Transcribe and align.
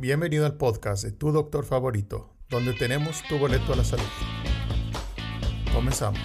Bienvenido 0.00 0.46
al 0.46 0.54
podcast 0.54 1.02
de 1.02 1.10
Tu 1.10 1.32
Doctor 1.32 1.64
Favorito, 1.64 2.32
donde 2.50 2.72
tenemos 2.72 3.24
tu 3.28 3.36
boleto 3.36 3.72
a 3.72 3.76
la 3.76 3.82
salud. 3.82 4.04
Comenzamos. 5.74 6.20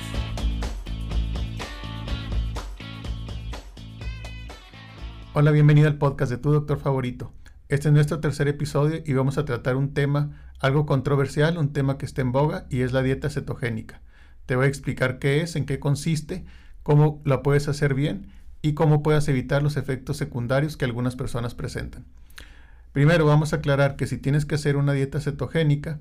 Hola, 5.33 5.50
bienvenido 5.50 5.88
al 5.88 5.98
podcast 5.98 6.30
de 6.30 6.38
Tu 6.38 6.51
Doctor 6.51 6.78
Favorito. 6.78 7.33
Este 7.67 7.88
es 7.88 7.94
nuestro 7.96 8.20
tercer 8.20 8.48
episodio 8.48 9.01
y 9.04 9.13
vamos 9.13 9.39
a 9.39 9.45
tratar 9.45 9.75
un 9.75 9.95
tema 9.95 10.53
algo 10.59 10.85
controversial, 10.85 11.57
un 11.57 11.73
tema 11.73 11.97
que 11.97 12.05
está 12.05 12.21
en 12.21 12.31
boga 12.31 12.67
y 12.69 12.81
es 12.81 12.93
la 12.93 13.01
dieta 13.01 13.31
cetogénica. 13.31 14.03
Te 14.45 14.55
voy 14.55 14.65
a 14.65 14.69
explicar 14.69 15.17
qué 15.17 15.41
es, 15.41 15.55
en 15.55 15.65
qué 15.65 15.79
consiste, 15.79 16.45
cómo 16.83 17.23
la 17.25 17.41
puedes 17.41 17.67
hacer 17.67 17.95
bien 17.95 18.27
y 18.61 18.75
cómo 18.75 19.01
puedes 19.01 19.27
evitar 19.29 19.63
los 19.63 19.77
efectos 19.77 20.17
secundarios 20.17 20.77
que 20.77 20.85
algunas 20.85 21.15
personas 21.15 21.55
presentan. 21.55 22.05
Primero 22.94 23.25
vamos 23.25 23.54
a 23.54 23.55
aclarar 23.55 23.96
que 23.96 24.05
si 24.05 24.20
tienes 24.20 24.46
que 24.46 24.54
hacer 24.54 24.78
una 24.78 24.93
dieta 24.93 25.20
cetogénica, 25.20 26.00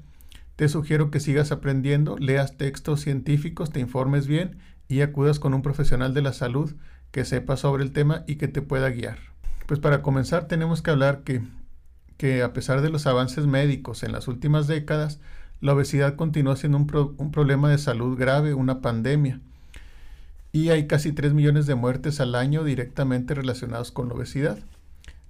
te 0.56 0.68
sugiero 0.68 1.10
que 1.10 1.20
sigas 1.20 1.50
aprendiendo, 1.50 2.18
leas 2.18 2.58
textos 2.58 3.00
científicos, 3.00 3.70
te 3.70 3.80
informes 3.80 4.26
bien 4.26 4.58
y 4.88 5.00
acudas 5.00 5.40
con 5.40 5.54
un 5.54 5.62
profesional 5.62 6.12
de 6.12 6.20
la 6.20 6.34
salud 6.34 6.74
que 7.10 7.24
sepa 7.24 7.56
sobre 7.56 7.82
el 7.82 7.92
tema 7.92 8.24
y 8.26 8.36
que 8.36 8.46
te 8.46 8.60
pueda 8.60 8.90
guiar. 8.90 9.18
Pues 9.66 9.80
para 9.80 10.02
comenzar 10.02 10.48
tenemos 10.48 10.82
que 10.82 10.90
hablar 10.90 11.22
que, 11.22 11.42
que 12.18 12.42
a 12.42 12.52
pesar 12.52 12.82
de 12.82 12.90
los 12.90 13.06
avances 13.06 13.46
médicos 13.46 14.02
en 14.02 14.12
las 14.12 14.28
últimas 14.28 14.66
décadas, 14.66 15.18
la 15.62 15.72
obesidad 15.72 16.14
continúa 16.16 16.56
siendo 16.56 16.76
un, 16.76 17.14
un 17.16 17.32
problema 17.32 17.70
de 17.70 17.78
salud 17.78 18.18
grave, 18.18 18.52
una 18.52 18.82
pandemia. 18.82 19.40
Y 20.52 20.68
hay 20.68 20.86
casi 20.86 21.12
3 21.12 21.32
millones 21.32 21.64
de 21.64 21.74
muertes 21.74 22.20
al 22.20 22.34
año 22.34 22.64
directamente 22.64 23.32
relacionados 23.32 23.92
con 23.92 24.08
la 24.10 24.14
obesidad. 24.14 24.58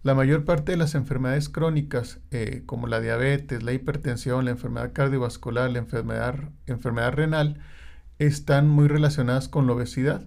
La 0.02 0.16
mayor 0.16 0.44
parte 0.44 0.72
de 0.72 0.78
las 0.78 0.96
enfermedades 0.96 1.48
crónicas, 1.48 2.18
eh, 2.32 2.64
como 2.66 2.88
la 2.88 3.00
diabetes, 3.00 3.62
la 3.62 3.72
hipertensión, 3.72 4.44
la 4.44 4.50
enfermedad 4.50 4.92
cardiovascular, 4.92 5.70
la 5.70 5.78
enfermedad, 5.78 6.50
enfermedad 6.66 7.12
renal, 7.12 7.60
están 8.18 8.68
muy 8.68 8.88
relacionadas 8.88 9.48
con 9.48 9.68
la 9.68 9.74
obesidad. 9.74 10.24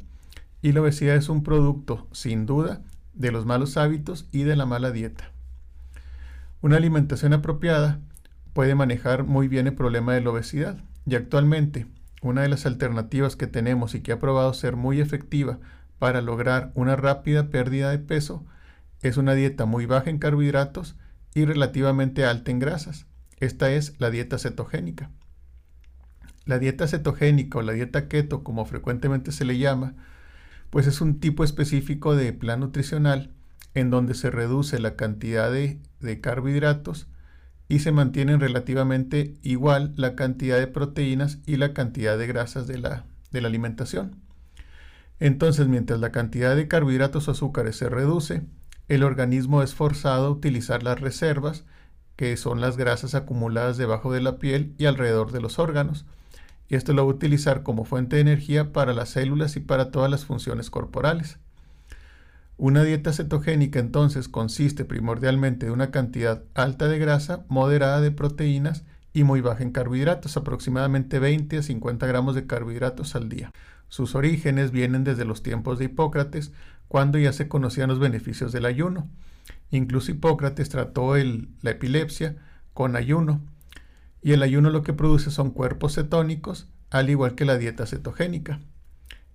Y 0.62 0.72
la 0.72 0.80
obesidad 0.80 1.18
es 1.18 1.28
un 1.28 1.44
producto, 1.44 2.08
sin 2.14 2.46
duda, 2.46 2.84
de 3.14 3.34
los 3.34 3.46
malos 3.46 3.76
hábitos 3.76 4.30
y 4.32 4.44
de 4.44 4.56
la 4.56 4.66
mala 4.66 4.92
dieta. 4.92 5.32
Una 6.62 6.78
alimentación 6.78 7.34
apropiada 7.34 8.00
puede 8.54 8.76
manejar 8.76 9.26
muy 9.26 9.50
bien 9.50 9.68
el 9.68 9.76
problema 9.76 10.14
de 10.14 10.22
la 10.22 10.30
obesidad. 10.30 10.78
Y 11.06 11.16
actualmente, 11.16 11.86
una 12.22 12.44
de 12.44 12.50
las 12.50 12.66
alternativas 12.66 13.36
que 13.36 13.48
tenemos 13.48 13.94
y 13.94 14.00
que 14.00 14.14
ha 14.14 14.20
probado 14.20 14.54
ser 14.54 14.78
muy 14.78 15.02
efectiva 15.02 15.60
para 16.00 16.22
lograr 16.22 16.72
una 16.76 16.96
rápida 16.96 17.50
pérdida 17.50 17.92
de 17.92 18.00
peso 18.00 18.46
es 19.02 19.18
una 19.18 19.34
dieta 19.34 19.66
muy 19.66 19.86
baja 19.86 20.10
en 20.10 20.18
carbohidratos 20.18 20.96
y 21.34 21.46
relativamente 21.46 22.26
alta 22.26 22.52
en 22.52 22.60
grasas. 22.60 23.06
Esta 23.40 23.72
es 23.72 24.00
la 24.00 24.10
dieta 24.10 24.38
cetogénica. 24.38 25.12
La 26.46 26.60
dieta 26.60 26.88
cetogénica 26.88 27.60
o 27.60 27.62
la 27.62 27.74
dieta 27.74 28.08
keto, 28.08 28.44
como 28.44 28.66
frecuentemente 28.66 29.32
se 29.32 29.46
le 29.46 29.58
llama, 29.58 29.96
pues 30.70 30.88
es 30.88 31.02
un 31.02 31.20
tipo 31.20 31.44
específico 31.44 32.16
de 32.16 32.34
plan 32.34 32.60
nutricional 32.60 33.32
en 33.74 33.90
donde 33.90 34.14
se 34.14 34.32
reduce 34.32 34.80
la 34.80 34.96
cantidad 34.96 35.52
de, 35.52 35.80
carbohidratos 36.22 37.08
y 37.68 37.80
se 37.80 37.92
mantienen 37.92 38.40
relativamente 38.40 39.36
igual 39.42 39.94
la 39.98 40.16
cantidad 40.16 40.58
de 40.58 40.68
proteínas 40.68 41.40
y 41.46 41.58
la 41.58 41.74
cantidad 41.74 42.18
de 42.18 42.28
grasas 42.28 42.68
de 42.68 42.78
la, 42.78 43.06
de 43.32 43.42
la 43.42 43.48
alimentación. 43.48 44.22
Entonces, 45.20 45.68
mientras 45.68 46.00
la 46.00 46.12
cantidad 46.12 46.56
de 46.56 46.68
carbohidratos 46.68 47.28
o 47.28 47.32
azúcares 47.32 47.76
se 47.76 47.90
reduce, 47.90 48.44
el 48.88 49.04
organismo 49.04 49.64
es 49.64 49.74
forzado 49.74 50.28
a 50.28 50.32
utilizar 50.32 50.84
las 50.84 51.00
reservas, 51.00 51.66
que 52.16 52.38
son 52.38 52.62
las 52.62 52.78
grasas 52.78 53.16
acumuladas 53.16 53.78
debajo 53.78 54.14
de 54.14 54.22
la 54.22 54.38
piel 54.38 54.74
y 54.78 54.86
alrededor 54.86 55.32
de 55.32 55.42
los 55.42 55.60
órganos, 55.60 56.06
y 56.68 56.76
esto 56.76 56.94
lo 56.94 57.06
va 57.06 57.12
a 57.12 57.16
utilizar 57.16 57.64
como 57.64 57.86
fuente 57.86 58.16
de 58.16 58.22
energía 58.22 58.74
para 58.74 58.94
las 58.94 59.10
células 59.10 59.56
y 59.56 59.60
para 59.60 59.92
todas 59.92 60.10
las 60.10 60.26
funciones 60.26 60.70
corporales. 60.70 61.38
Una 62.58 62.84
dieta 62.84 63.12
cetogénica 63.12 63.80
entonces 63.80 64.30
consiste 64.30 64.86
primordialmente 64.86 65.66
de 65.66 65.72
una 65.74 65.92
cantidad 65.92 66.44
alta 66.54 66.88
de 66.88 67.00
grasa, 67.00 67.46
moderada 67.50 68.00
de 68.00 68.12
proteínas 68.12 68.86
y 69.14 69.24
muy 69.24 69.42
baja 69.42 69.64
en 69.64 69.72
carbohidratos, 69.72 70.38
aproximadamente 70.38 71.20
20 71.20 71.58
a 71.58 71.64
50 71.64 72.08
gramos 72.08 72.36
de 72.36 72.48
carbohidratos 72.48 73.16
al 73.16 73.30
día. 73.30 73.52
Sus 73.96 74.14
orígenes 74.14 74.72
vienen 74.72 75.06
desde 75.06 75.24
los 75.24 75.42
tiempos 75.42 75.80
de 75.80 75.86
Hipócrates, 75.86 76.52
cuando 76.90 77.18
ya 77.18 77.32
se 77.32 77.48
conocían 77.48 77.88
los 77.88 77.98
beneficios 77.98 78.52
del 78.52 78.66
ayuno. 78.66 79.08
Incluso 79.72 80.12
Hipócrates 80.12 80.68
trató 80.68 81.16
la 81.16 81.72
epilepsia 81.72 82.36
con 82.74 82.98
ayuno. 82.98 83.40
Y 84.22 84.34
el 84.34 84.44
ayuno 84.44 84.70
lo 84.70 84.84
que 84.84 84.92
produce 84.92 85.32
son 85.32 85.50
cuerpos 85.50 85.96
cetónicos, 85.96 86.68
al 86.90 87.10
igual 87.10 87.36
que 87.36 87.46
la 87.46 87.58
dieta 87.58 87.86
cetogénica. 87.86 88.60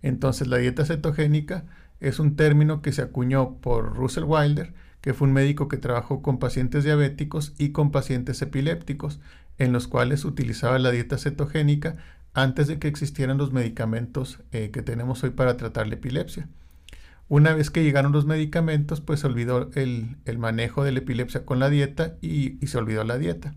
Entonces 0.02 0.46
la 0.46 0.58
dieta 0.58 0.84
cetogénica 0.84 1.64
es 1.98 2.20
un 2.20 2.36
término 2.36 2.82
que 2.82 2.92
se 2.92 3.00
acuñó 3.00 3.54
por 3.62 3.96
Russell 3.96 4.24
Wilder, 4.24 4.74
que 5.00 5.14
fue 5.14 5.26
un 5.26 5.32
médico 5.32 5.68
que 5.68 5.78
trabajó 5.78 6.20
con 6.20 6.38
pacientes 6.38 6.84
diabéticos 6.84 7.54
y 7.56 7.70
con 7.70 7.90
pacientes 7.90 8.42
epilépticos, 8.42 9.20
en 9.56 9.72
los 9.72 9.88
cuales 9.88 10.26
utilizaba 10.26 10.78
la 10.78 10.90
dieta 10.90 11.16
cetogénica 11.16 11.96
antes 12.34 12.68
de 12.68 12.78
que 12.78 12.88
existieran 12.88 13.38
los 13.38 13.52
medicamentos 13.52 14.40
eh, 14.52 14.70
que 14.70 14.82
tenemos 14.82 15.22
hoy 15.24 15.30
para 15.30 15.56
tratar 15.56 15.88
la 15.88 15.94
epilepsia. 15.94 16.48
Una 17.28 17.54
vez 17.54 17.70
que 17.70 17.82
llegaron 17.82 18.12
los 18.12 18.26
medicamentos, 18.26 19.00
pues 19.00 19.20
se 19.20 19.26
olvidó 19.26 19.70
el, 19.74 20.16
manejo 20.38 20.82
de 20.82 20.92
la 20.92 20.98
epilepsia 20.98 21.44
con 21.44 21.60
la 21.60 21.70
dieta 21.70 22.16
y, 22.20 22.62
y 22.64 22.66
se 22.66 22.78
olvidó 22.78 23.04
la 23.04 23.18
dieta. 23.18 23.54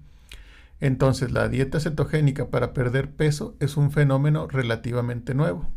Entonces, 0.79 1.31
la 1.31 1.49
dieta 1.49 1.79
cetogénica 1.79 2.49
para 2.49 2.73
perder 2.73 3.09
peso 3.11 3.55
es 3.59 3.77
un 3.77 3.91
fenómeno 3.91 4.47
relativamente 4.47 5.33
nuevo. 5.33 5.69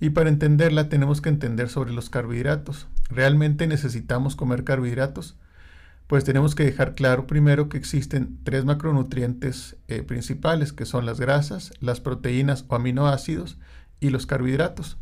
Y 0.00 0.10
para 0.10 0.28
entenderla 0.28 0.88
tenemos 0.88 1.20
que 1.20 1.30
entender 1.30 1.68
sobre 1.68 1.92
los 1.92 2.10
carbohidratos. 2.10 2.88
¿Realmente 3.08 3.66
necesitamos 3.66 4.36
comer 4.36 4.64
carbohidratos? 4.64 5.36
Pues 6.06 6.22
tenemos 6.22 6.54
que 6.54 6.64
dejar 6.64 6.94
claro 6.94 7.26
primero 7.26 7.68
que 7.68 7.78
existen 7.78 8.38
tres 8.44 8.64
macronutrientes 8.64 9.76
eh, 9.88 10.02
principales, 10.02 10.72
que 10.72 10.86
son 10.86 11.04
las 11.04 11.18
grasas, 11.18 11.72
las 11.80 12.00
proteínas 12.00 12.64
o 12.68 12.76
aminoácidos 12.76 13.58
y 13.98 14.10
los 14.10 14.26
carbohidratos. 14.26 14.98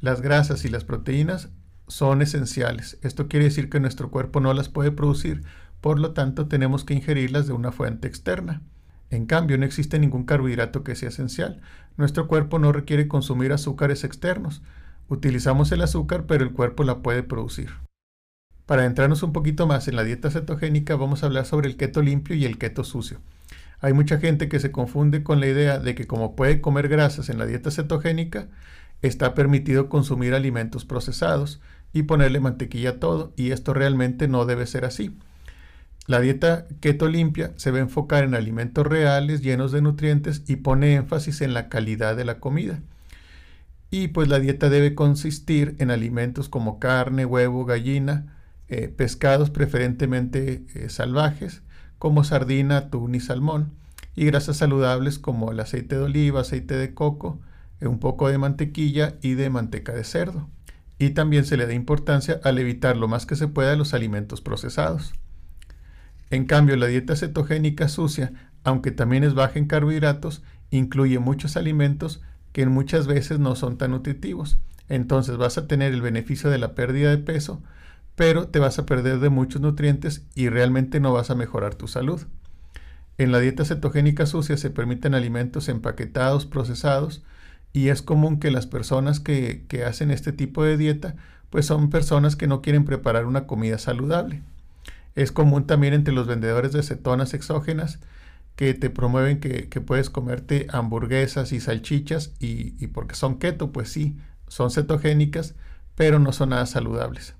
Las 0.00 0.20
grasas 0.20 0.64
y 0.64 0.68
las 0.68 0.84
proteínas 0.84 1.50
son 1.86 2.22
esenciales. 2.22 2.98
Esto 3.02 3.28
quiere 3.28 3.44
decir 3.44 3.70
que 3.70 3.78
nuestro 3.78 4.10
cuerpo 4.10 4.40
no 4.40 4.52
las 4.52 4.68
puede 4.68 4.90
producir, 4.90 5.44
por 5.80 6.00
lo 6.00 6.12
tanto 6.12 6.48
tenemos 6.48 6.84
que 6.84 6.94
ingerirlas 6.94 7.46
de 7.46 7.52
una 7.52 7.70
fuente 7.70 8.08
externa. 8.08 8.62
En 9.10 9.26
cambio, 9.26 9.58
no 9.58 9.64
existe 9.64 9.98
ningún 9.98 10.24
carbohidrato 10.24 10.82
que 10.84 10.96
sea 10.96 11.08
esencial. 11.10 11.60
Nuestro 11.96 12.26
cuerpo 12.28 12.58
no 12.58 12.72
requiere 12.72 13.08
consumir 13.08 13.52
azúcares 13.52 14.04
externos. 14.04 14.62
Utilizamos 15.08 15.70
el 15.72 15.82
azúcar, 15.82 16.26
pero 16.26 16.44
el 16.44 16.52
cuerpo 16.52 16.84
la 16.84 17.02
puede 17.02 17.22
producir. 17.22 17.70
Para 18.70 18.86
entrarnos 18.86 19.24
un 19.24 19.32
poquito 19.32 19.66
más 19.66 19.88
en 19.88 19.96
la 19.96 20.04
dieta 20.04 20.30
cetogénica, 20.30 20.94
vamos 20.94 21.24
a 21.24 21.26
hablar 21.26 21.44
sobre 21.44 21.68
el 21.68 21.76
keto 21.76 22.02
limpio 22.02 22.36
y 22.36 22.44
el 22.44 22.56
keto 22.56 22.84
sucio. 22.84 23.18
Hay 23.80 23.92
mucha 23.92 24.18
gente 24.18 24.48
que 24.48 24.60
se 24.60 24.70
confunde 24.70 25.24
con 25.24 25.40
la 25.40 25.48
idea 25.48 25.80
de 25.80 25.96
que 25.96 26.06
como 26.06 26.36
puede 26.36 26.60
comer 26.60 26.86
grasas 26.86 27.30
en 27.30 27.38
la 27.40 27.46
dieta 27.46 27.72
cetogénica, 27.72 28.46
está 29.02 29.34
permitido 29.34 29.88
consumir 29.88 30.34
alimentos 30.34 30.84
procesados 30.84 31.60
y 31.92 32.04
ponerle 32.04 32.38
mantequilla 32.38 32.90
a 32.90 33.00
todo, 33.00 33.32
y 33.34 33.50
esto 33.50 33.74
realmente 33.74 34.28
no 34.28 34.44
debe 34.44 34.68
ser 34.68 34.84
así. 34.84 35.16
La 36.06 36.20
dieta 36.20 36.68
keto 36.78 37.08
limpia 37.08 37.52
se 37.56 37.72
va 37.72 37.78
a 37.78 37.80
enfocar 37.80 38.22
en 38.22 38.36
alimentos 38.36 38.86
reales, 38.86 39.42
llenos 39.42 39.72
de 39.72 39.82
nutrientes 39.82 40.44
y 40.46 40.54
pone 40.54 40.94
énfasis 40.94 41.40
en 41.40 41.54
la 41.54 41.68
calidad 41.68 42.14
de 42.14 42.24
la 42.24 42.38
comida. 42.38 42.78
Y 43.90 44.06
pues 44.06 44.28
la 44.28 44.38
dieta 44.38 44.70
debe 44.70 44.94
consistir 44.94 45.74
en 45.80 45.90
alimentos 45.90 46.48
como 46.48 46.78
carne, 46.78 47.24
huevo, 47.24 47.64
gallina, 47.64 48.36
eh, 48.70 48.88
pescados 48.88 49.50
preferentemente 49.50 50.64
eh, 50.74 50.88
salvajes, 50.88 51.62
como 51.98 52.24
sardina, 52.24 52.76
atún 52.78 53.14
y 53.14 53.20
salmón, 53.20 53.72
y 54.14 54.24
grasas 54.24 54.56
saludables 54.56 55.18
como 55.18 55.52
el 55.52 55.60
aceite 55.60 55.96
de 55.96 56.02
oliva, 56.02 56.40
aceite 56.40 56.76
de 56.76 56.94
coco, 56.94 57.40
un 57.80 57.98
poco 57.98 58.28
de 58.28 58.38
mantequilla 58.38 59.16
y 59.22 59.34
de 59.34 59.50
manteca 59.50 59.92
de 59.92 60.04
cerdo. 60.04 60.48
Y 60.98 61.10
también 61.10 61.44
se 61.44 61.56
le 61.56 61.66
da 61.66 61.72
importancia 61.72 62.40
al 62.44 62.58
evitar 62.58 62.96
lo 62.96 63.08
más 63.08 63.26
que 63.26 63.36
se 63.36 63.48
pueda 63.48 63.74
los 63.74 63.92
alimentos 63.92 64.40
procesados. 64.40 65.14
En 66.30 66.44
cambio, 66.44 66.76
la 66.76 66.86
dieta 66.86 67.16
cetogénica 67.16 67.88
sucia, 67.88 68.32
aunque 68.62 68.92
también 68.92 69.24
es 69.24 69.34
baja 69.34 69.58
en 69.58 69.66
carbohidratos, 69.66 70.42
incluye 70.70 71.18
muchos 71.18 71.56
alimentos 71.56 72.22
que 72.52 72.66
muchas 72.66 73.06
veces 73.06 73.38
no 73.40 73.56
son 73.56 73.78
tan 73.78 73.90
nutritivos. 73.90 74.58
Entonces 74.88 75.36
vas 75.36 75.58
a 75.58 75.66
tener 75.66 75.92
el 75.92 76.02
beneficio 76.02 76.50
de 76.50 76.58
la 76.58 76.74
pérdida 76.74 77.10
de 77.10 77.18
peso, 77.18 77.62
pero 78.20 78.48
te 78.48 78.58
vas 78.58 78.78
a 78.78 78.84
perder 78.84 79.18
de 79.18 79.30
muchos 79.30 79.62
nutrientes 79.62 80.26
y 80.34 80.50
realmente 80.50 81.00
no 81.00 81.10
vas 81.10 81.30
a 81.30 81.34
mejorar 81.34 81.74
tu 81.74 81.88
salud. 81.88 82.20
En 83.16 83.32
la 83.32 83.38
dieta 83.40 83.64
cetogénica 83.64 84.26
sucia 84.26 84.58
se 84.58 84.68
permiten 84.68 85.14
alimentos 85.14 85.70
empaquetados, 85.70 86.44
procesados, 86.44 87.22
y 87.72 87.88
es 87.88 88.02
común 88.02 88.38
que 88.38 88.50
las 88.50 88.66
personas 88.66 89.20
que, 89.20 89.64
hacen 89.88 90.10
este 90.10 90.32
tipo 90.32 90.62
de 90.62 90.76
dieta, 90.76 91.16
pues 91.48 91.64
son 91.64 91.88
personas 91.88 92.36
que 92.36 92.46
no 92.46 92.60
quieren 92.60 92.84
preparar 92.84 93.24
una 93.24 93.46
comida 93.46 93.78
saludable. 93.78 94.42
Es 95.14 95.32
común 95.32 95.66
también 95.66 95.94
entre 95.94 96.12
los 96.12 96.26
vendedores 96.26 96.72
de 96.72 96.82
cetonas 96.82 97.32
exógenas 97.32 98.00
que 98.54 98.74
te 98.74 98.90
promueven 98.90 99.40
que, 99.40 99.80
puedes 99.80 100.10
comerte 100.10 100.66
hamburguesas 100.70 101.52
y 101.52 101.60
salchichas 101.60 102.34
y, 102.38 102.74
y 102.84 102.88
porque 102.88 103.14
son 103.14 103.38
keto, 103.38 103.72
pues 103.72 103.90
sí, 103.90 104.18
son 104.46 104.70
cetogénicas, 104.70 105.54
pero 105.94 106.18
no 106.18 106.32
son 106.34 106.50
nada 106.50 106.66
saludables. 106.66 107.34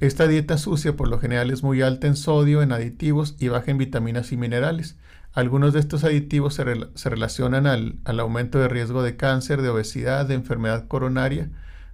Esta 0.00 0.26
dieta 0.26 0.56
sucia 0.56 0.96
por 0.96 1.08
lo 1.08 1.18
general 1.18 1.50
es 1.50 1.62
muy 1.62 1.82
alta 1.82 2.06
en 2.06 2.16
sodio, 2.16 2.62
en 2.62 2.72
aditivos 2.72 3.36
y 3.38 3.48
baja 3.48 3.70
en 3.70 3.76
vitaminas 3.76 4.32
y 4.32 4.38
minerales. 4.38 4.96
Algunos 5.34 5.74
de 5.74 5.80
estos 5.80 6.04
aditivos 6.04 6.54
se, 6.54 6.64
relacionan 6.64 7.66
al, 7.66 8.00
aumento 8.18 8.58
de 8.58 8.68
riesgo 8.68 9.02
de 9.02 9.16
cáncer, 9.16 9.60
de 9.60 9.68
obesidad, 9.68 10.24
de 10.24 10.34
enfermedad 10.34 10.88
coronaria, 10.88 11.50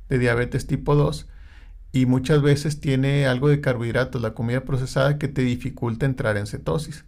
de 0.08 0.18
diabetes 0.20 0.68
tipo 0.68 0.94
2 0.94 1.26
y 1.90 2.06
muchas 2.06 2.42
veces 2.42 2.80
tiene 2.80 3.26
algo 3.26 3.48
de 3.48 3.60
carbohidratos, 3.60 4.22
la 4.22 4.34
comida 4.34 4.60
procesada 4.60 5.18
que 5.18 5.28
te 5.28 5.42
dificulta 5.42 6.06
entrar 6.06 6.36
en 6.36 6.46
cetosis. 6.46 7.04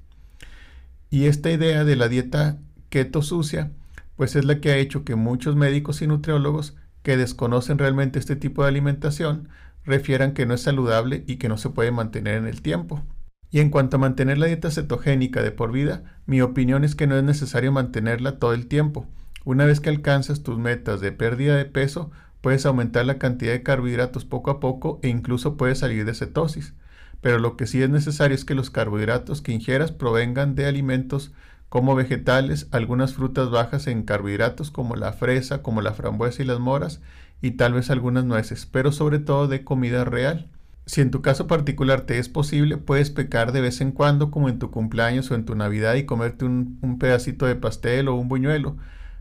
Y 1.10 1.26
esta 1.26 1.50
idea 1.50 1.84
de 1.84 1.94
la 1.94 2.08
dieta 2.08 2.58
keto 2.88 3.22
sucia, 3.22 3.70
pues 4.16 4.34
es 4.34 4.44
la 4.44 4.60
que 4.60 4.72
ha 4.72 4.76
hecho 4.78 5.04
que 5.04 5.14
muchos 5.14 5.54
médicos 5.54 6.02
y 6.02 6.08
nutriólogos 6.08 6.74
que 7.02 7.16
desconocen 7.16 7.78
realmente 7.78 8.18
este 8.18 8.34
tipo 8.34 8.62
de 8.62 8.68
alimentación 8.68 9.48
refieran 9.88 10.32
que 10.32 10.46
no 10.46 10.54
es 10.54 10.62
saludable 10.62 11.24
y 11.26 11.36
que 11.36 11.48
no 11.48 11.56
se 11.56 11.70
puede 11.70 11.90
mantener 11.90 12.36
en 12.36 12.46
el 12.46 12.62
tiempo. 12.62 13.02
Y 13.50 13.60
en 13.60 13.70
cuanto 13.70 13.96
a 13.96 14.00
mantener 14.00 14.38
la 14.38 14.46
dieta 14.46 14.70
cetogénica 14.70 15.42
de 15.42 15.50
por 15.50 15.72
vida, 15.72 16.20
mi 16.26 16.42
opinión 16.42 16.84
es 16.84 16.94
que 16.94 17.06
no 17.06 17.16
es 17.16 17.24
necesario 17.24 17.72
mantenerla 17.72 18.38
todo 18.38 18.52
el 18.52 18.66
tiempo. 18.66 19.06
Una 19.44 19.64
vez 19.64 19.80
que 19.80 19.88
alcanzas 19.88 20.42
tus 20.42 20.58
metas 20.58 21.00
de 21.00 21.12
pérdida 21.12 21.56
de 21.56 21.64
peso, 21.64 22.10
puedes 22.42 22.66
aumentar 22.66 23.06
la 23.06 23.18
cantidad 23.18 23.52
de 23.52 23.62
carbohidratos 23.62 24.24
poco 24.24 24.50
a 24.50 24.60
poco 24.60 25.00
e 25.02 25.08
incluso 25.08 25.56
puedes 25.56 25.78
salir 25.78 26.04
de 26.04 26.14
cetosis. 26.14 26.74
Pero 27.20 27.38
lo 27.38 27.56
que 27.56 27.66
sí 27.66 27.82
es 27.82 27.90
necesario 27.90 28.34
es 28.34 28.44
que 28.44 28.54
los 28.54 28.70
carbohidratos 28.70 29.42
que 29.42 29.52
ingieras 29.52 29.90
provengan 29.90 30.54
de 30.54 30.66
alimentos 30.66 31.32
como 31.68 31.94
vegetales, 31.94 32.68
algunas 32.70 33.14
frutas 33.14 33.50
bajas 33.50 33.86
en 33.86 34.02
carbohidratos 34.02 34.70
como 34.70 34.96
la 34.96 35.12
fresa, 35.12 35.62
como 35.62 35.82
la 35.82 35.92
frambuesa 35.92 36.42
y 36.42 36.46
las 36.46 36.60
moras, 36.60 37.00
y 37.40 37.52
tal 37.52 37.74
vez 37.74 37.90
algunas 37.90 38.24
nueces, 38.24 38.66
pero 38.66 38.92
sobre 38.92 39.18
todo 39.18 39.48
de 39.48 39.64
comida 39.64 40.04
real. 40.04 40.50
Si 40.86 41.00
en 41.02 41.10
tu 41.10 41.20
caso 41.22 41.46
particular 41.46 42.02
te 42.02 42.18
es 42.18 42.28
posible, 42.28 42.78
puedes 42.78 43.10
pecar 43.10 43.52
de 43.52 43.60
vez 43.60 43.80
en 43.80 43.92
cuando, 43.92 44.30
como 44.30 44.48
en 44.48 44.58
tu 44.58 44.70
cumpleaños 44.70 45.30
o 45.30 45.34
en 45.34 45.44
tu 45.44 45.54
Navidad, 45.54 45.94
y 45.96 46.04
comerte 46.04 46.44
un, 46.46 46.96
pedacito 46.98 47.46
de 47.46 47.56
pastel 47.56 48.08
o 48.08 48.14
un 48.14 48.28
buñuelo. 48.28 48.76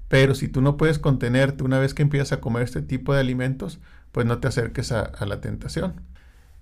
Pero 0.07 0.33
si 0.33 0.47
tú 0.47 0.61
no 0.61 0.77
puedes 0.77 0.99
contenerte 0.99 1.63
una 1.63 1.79
vez 1.79 1.93
que 1.93 2.03
empiezas 2.03 2.31
a 2.31 2.41
comer 2.41 2.63
este 2.63 2.81
tipo 2.81 3.13
de 3.13 3.19
alimentos, 3.19 3.79
pues 4.13 4.25
no 4.25 4.39
te 4.39 4.47
acerques 4.47 4.91
a, 4.93 5.11
la 5.25 5.41
tentación. 5.41 6.01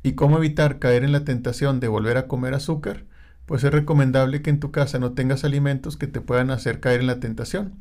¿Y 0.01 0.13
cómo 0.13 0.37
evitar 0.37 0.79
caer 0.79 1.03
en 1.03 1.11
la 1.11 1.23
tentación 1.23 1.79
de 1.79 1.87
volver 1.87 2.17
a 2.17 2.27
comer 2.27 2.55
azúcar? 2.55 3.03
Pues 3.45 3.63
es 3.63 3.71
recomendable 3.71 4.41
que 4.41 4.49
en 4.49 4.59
tu 4.59 4.71
casa 4.71 4.97
no 4.97 5.13
tengas 5.13 5.43
alimentos 5.43 5.97
que 5.97 6.07
te 6.07 6.21
puedan 6.21 6.49
hacer 6.49 6.79
caer 6.79 7.01
en 7.01 7.07
la 7.07 7.19
tentación. 7.19 7.75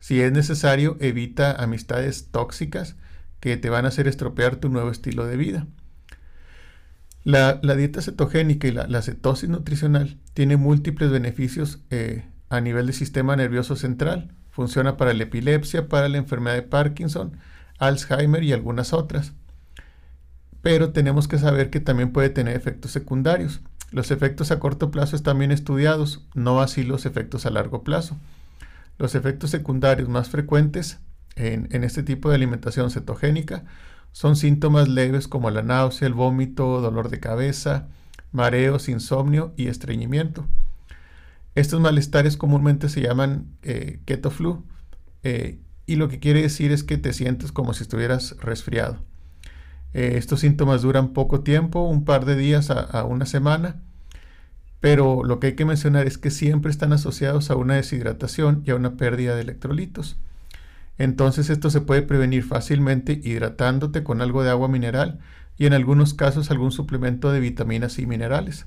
Si 0.00 0.20
es 0.20 0.32
necesario, 0.32 0.96
evita 1.00 1.52
amistades 1.52 2.28
tóxicas 2.32 2.96
que 3.40 3.56
te 3.56 3.70
van 3.70 3.84
a 3.84 3.88
hacer 3.88 4.08
estropear 4.08 4.56
tu 4.56 4.68
nuevo 4.68 4.90
estilo 4.90 5.26
de 5.26 5.36
vida. 5.36 5.66
La, 7.26 7.54
dieta 7.54 8.02
cetogénica 8.02 8.68
y 8.68 8.70
la, 8.70 9.02
cetosis 9.02 9.48
nutricional 9.48 10.16
tiene 10.32 10.56
múltiples 10.56 11.10
beneficios 11.10 11.80
eh, 11.90 12.24
a 12.50 12.60
nivel 12.60 12.86
del 12.86 12.94
sistema 12.94 13.34
nervioso 13.34 13.74
central. 13.74 14.32
Funciona 14.50 14.96
para 14.96 15.12
la 15.12 15.24
epilepsia, 15.24 15.88
para 15.88 16.08
la 16.08 16.18
enfermedad 16.18 16.54
de 16.54 16.62
Parkinson, 16.62 17.36
Alzheimer 17.78 18.44
y 18.44 18.52
algunas 18.52 18.92
otras. 18.92 19.32
Pero 20.62 20.92
tenemos 20.92 21.26
que 21.26 21.38
saber 21.38 21.70
que 21.70 21.80
también 21.80 22.12
puede 22.12 22.30
tener 22.30 22.56
efectos 22.56 22.92
secundarios. 22.92 23.60
Los 23.90 24.12
efectos 24.12 24.50
a 24.52 24.58
corto 24.58 24.90
plazo 24.90 25.16
están 25.16 25.38
bien 25.38 25.50
estudiados, 25.50 26.24
no 26.34 26.60
así 26.60 26.84
los 26.84 27.06
efectos 27.06 27.44
a 27.44 27.50
largo 27.50 27.82
plazo. 27.82 28.16
Los 28.98 29.16
efectos 29.16 29.50
secundarios 29.50 30.08
más 30.08 30.28
frecuentes 30.28 31.00
en, 31.36 31.84
este 31.84 32.02
tipo 32.02 32.30
de 32.30 32.34
alimentación 32.34 32.90
cetogénica 32.90 33.64
son 34.12 34.36
síntomas 34.36 34.88
leves 34.88 35.28
como 35.28 35.50
la 35.50 35.62
náusea, 35.62 36.08
el 36.08 36.14
vómito, 36.14 36.80
dolor 36.80 37.10
de 37.10 37.20
cabeza, 37.20 37.88
mareos, 38.32 38.88
insomnio 38.88 39.52
y 39.56 39.68
estreñimiento. 39.68 40.46
Estos 41.54 41.80
malestares 41.80 42.36
comúnmente 42.36 42.88
se 42.88 43.02
llaman 43.02 43.46
eh, 43.62 44.00
keto 44.06 44.30
flu 44.30 44.64
eh, 45.22 45.58
y 45.86 45.96
lo 45.96 46.08
que 46.08 46.18
quiere 46.18 46.42
decir 46.42 46.72
es 46.72 46.82
que 46.82 46.98
te 46.98 47.12
sientes 47.12 47.52
como 47.52 47.74
si 47.74 47.82
estuvieras 47.82 48.36
resfriado. 48.40 48.98
Eh, 49.92 50.14
estos 50.16 50.40
síntomas 50.40 50.82
duran 50.82 51.12
poco 51.12 51.40
tiempo, 51.40 51.82
un 51.82 52.04
par 52.04 52.24
de 52.24 52.36
días 52.36 52.70
a 52.70 53.04
una 53.04 53.26
semana, 53.26 53.82
pero 54.80 55.24
lo 55.24 55.40
que 55.40 55.48
hay 55.48 55.54
que 55.56 55.64
mencionar 55.64 56.06
es 56.06 56.18
que 56.18 56.30
siempre 56.30 56.70
están 56.70 56.92
asociados 56.92 57.50
a 57.50 57.56
una 57.56 57.74
deshidratación 57.74 58.62
y 58.66 58.70
a 58.70 58.76
una 58.76 58.96
pérdida 58.96 59.34
de 59.34 59.42
electrolitos. 59.42 60.18
Entonces 60.98 61.50
esto 61.50 61.70
se 61.70 61.80
puede 61.80 62.02
prevenir 62.02 62.42
fácilmente 62.42 63.20
hidratándote 63.22 64.02
con 64.02 64.22
algo 64.22 64.42
de 64.42 64.50
agua 64.50 64.68
mineral 64.68 65.18
y 65.58 65.66
en 65.66 65.72
algunos 65.72 66.14
casos 66.14 66.50
algún 66.50 66.72
suplemento 66.72 67.32
de 67.32 67.40
vitaminas 67.40 67.98
y 67.98 68.06
minerales. 68.06 68.66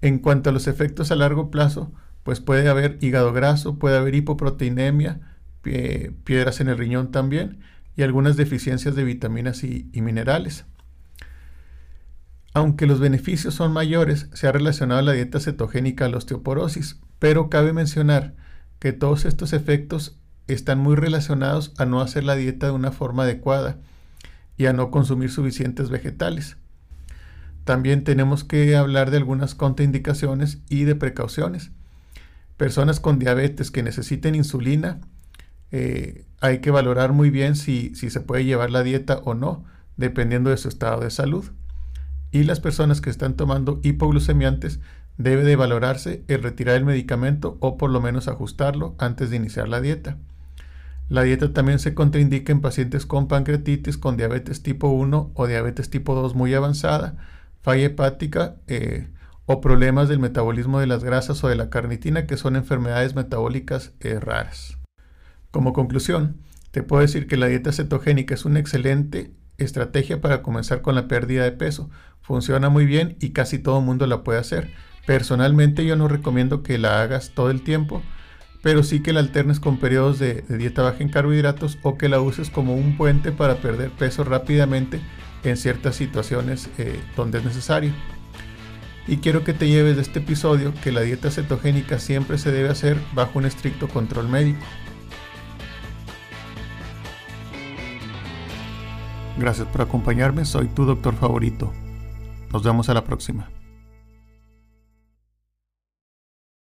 En 0.00 0.18
cuanto 0.18 0.50
a 0.50 0.52
los 0.52 0.66
efectos 0.66 1.10
a 1.10 1.16
largo 1.16 1.50
plazo, 1.50 1.92
pues 2.22 2.40
puede 2.40 2.68
haber 2.68 2.98
hígado 3.00 3.32
graso, 3.32 3.78
puede 3.78 3.98
haber 3.98 4.14
hipoproteinemia, 4.14 5.20
piedras 5.62 6.60
en 6.60 6.68
el 6.68 6.78
riñón 6.78 7.10
también 7.10 7.60
y 7.96 8.02
algunas 8.02 8.36
deficiencias 8.36 8.94
de 8.94 9.04
vitaminas 9.04 9.62
y, 9.62 9.88
y 9.92 10.00
minerales. 10.00 10.64
Aunque 12.52 12.86
los 12.86 12.98
beneficios 12.98 13.54
son 13.54 13.72
mayores, 13.72 14.28
se 14.32 14.48
ha 14.48 14.52
relacionado 14.52 15.02
la 15.02 15.12
dieta 15.12 15.38
cetogénica 15.38 16.06
a 16.06 16.08
la 16.08 16.16
osteoporosis, 16.16 17.00
pero 17.18 17.48
cabe 17.48 17.72
mencionar 17.72 18.34
que 18.80 18.92
todos 18.92 19.24
estos 19.24 19.52
efectos 19.52 20.19
están 20.52 20.78
muy 20.78 20.96
relacionados 20.96 21.72
a 21.78 21.86
no 21.86 22.00
hacer 22.00 22.24
la 22.24 22.36
dieta 22.36 22.66
de 22.66 22.72
una 22.72 22.92
forma 22.92 23.24
adecuada 23.24 23.78
y 24.56 24.66
a 24.66 24.72
no 24.72 24.90
consumir 24.90 25.30
suficientes 25.30 25.90
vegetales. 25.90 26.56
También 27.64 28.04
tenemos 28.04 28.44
que 28.44 28.76
hablar 28.76 29.10
de 29.10 29.18
algunas 29.18 29.54
contraindicaciones 29.54 30.58
y 30.68 30.84
de 30.84 30.94
precauciones. 30.96 31.70
Personas 32.56 33.00
con 33.00 33.18
diabetes 33.18 33.70
que 33.70 33.82
necesiten 33.82 34.34
insulina, 34.34 35.00
eh, 35.70 36.26
hay 36.40 36.58
que 36.58 36.70
valorar 36.70 37.12
muy 37.12 37.30
bien 37.30 37.56
si, 37.56 37.94
si 37.94 38.10
se 38.10 38.20
puede 38.20 38.44
llevar 38.44 38.70
la 38.70 38.82
dieta 38.82 39.20
o 39.24 39.34
no, 39.34 39.64
dependiendo 39.96 40.50
de 40.50 40.56
su 40.56 40.68
estado 40.68 41.00
de 41.00 41.10
salud. 41.10 41.44
Y 42.32 42.44
las 42.44 42.60
personas 42.60 43.00
que 43.00 43.10
están 43.10 43.34
tomando 43.34 43.80
hipoglucemiantes 43.82 44.80
debe 45.16 45.44
de 45.44 45.56
valorarse 45.56 46.24
el 46.28 46.42
retirar 46.42 46.76
el 46.76 46.84
medicamento 46.84 47.58
o 47.60 47.76
por 47.76 47.90
lo 47.90 48.00
menos 48.00 48.28
ajustarlo 48.28 48.94
antes 48.98 49.30
de 49.30 49.36
iniciar 49.36 49.68
la 49.68 49.80
dieta. 49.80 50.16
La 51.10 51.24
dieta 51.24 51.52
también 51.52 51.80
se 51.80 51.92
contraindica 51.92 52.52
en 52.52 52.60
pacientes 52.60 53.04
con 53.04 53.26
pancreatitis, 53.26 53.98
con 53.98 54.16
diabetes 54.16 54.62
tipo 54.62 54.90
1 54.90 55.32
o 55.34 55.46
diabetes 55.48 55.90
tipo 55.90 56.14
2 56.14 56.36
muy 56.36 56.54
avanzada, 56.54 57.16
falla 57.62 57.86
hepática 57.86 58.54
eh, 58.68 59.08
o 59.44 59.60
problemas 59.60 60.08
del 60.08 60.20
metabolismo 60.20 60.78
de 60.78 60.86
las 60.86 61.02
grasas 61.02 61.42
o 61.42 61.48
de 61.48 61.56
la 61.56 61.68
carnitina, 61.68 62.28
que 62.28 62.36
son 62.36 62.54
enfermedades 62.54 63.16
metabólicas 63.16 63.92
eh, 63.98 64.20
raras. 64.20 64.78
Como 65.50 65.72
conclusión, 65.72 66.36
te 66.70 66.84
puedo 66.84 67.02
decir 67.02 67.26
que 67.26 67.36
la 67.36 67.48
dieta 67.48 67.72
cetogénica 67.72 68.34
es 68.34 68.44
una 68.44 68.60
excelente 68.60 69.32
estrategia 69.58 70.20
para 70.20 70.42
comenzar 70.42 70.80
con 70.80 70.94
la 70.94 71.08
pérdida 71.08 71.42
de 71.42 71.50
peso. 71.50 71.90
Funciona 72.20 72.68
muy 72.68 72.86
bien 72.86 73.16
y 73.18 73.30
casi 73.30 73.58
todo 73.58 73.80
el 73.80 73.84
mundo 73.84 74.06
la 74.06 74.22
puede 74.22 74.38
hacer. 74.38 74.70
Personalmente 75.06 75.84
yo 75.84 75.96
no 75.96 76.06
recomiendo 76.06 76.62
que 76.62 76.78
la 76.78 77.02
hagas 77.02 77.32
todo 77.34 77.50
el 77.50 77.62
tiempo, 77.62 78.00
pero 78.62 78.82
sí 78.82 79.00
que 79.00 79.12
la 79.12 79.20
alternes 79.20 79.60
con 79.60 79.78
periodos 79.78 80.18
de, 80.18 80.42
dieta 80.48 80.82
baja 80.82 80.98
en 81.00 81.08
carbohidratos 81.08 81.78
o 81.82 81.96
que 81.96 82.08
la 82.08 82.20
uses 82.20 82.50
como 82.50 82.74
un 82.74 82.96
puente 82.96 83.32
para 83.32 83.56
perder 83.56 83.90
peso 83.90 84.24
rápidamente 84.24 85.00
en 85.44 85.56
ciertas 85.56 85.96
situaciones 85.96 86.68
eh, 86.78 87.00
donde 87.16 87.38
es 87.38 87.44
necesario. 87.44 87.92
Y 89.06 89.16
quiero 89.16 89.44
que 89.44 89.54
te 89.54 89.68
lleves 89.68 89.96
de 89.96 90.02
este 90.02 90.18
episodio 90.18 90.72
que 90.82 90.92
la 90.92 91.00
dieta 91.00 91.30
cetogénica 91.30 91.98
siempre 91.98 92.38
se 92.38 92.52
debe 92.52 92.68
hacer 92.68 92.98
bajo 93.14 93.38
un 93.38 93.46
estricto 93.46 93.88
control 93.88 94.28
médico. 94.28 94.60
Gracias 99.38 99.66
por 99.68 99.80
acompañarme, 99.80 100.44
soy 100.44 100.68
tu 100.68 100.84
doctor 100.84 101.14
favorito. 101.16 101.72
Nos 102.52 102.62
vemos 102.62 102.90
a 102.90 102.94
la 102.94 103.04
próxima. 103.04 103.48